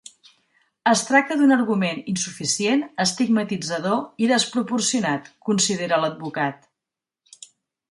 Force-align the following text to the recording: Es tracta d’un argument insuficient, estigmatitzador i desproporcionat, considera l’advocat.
Es 0.91 1.01
tracta 1.09 1.35
d’un 1.41 1.55
argument 1.55 1.99
insuficient, 2.13 2.81
estigmatitzador 3.05 4.01
i 4.25 4.31
desproporcionat, 4.33 5.31
considera 5.51 6.03
l’advocat. 6.05 6.69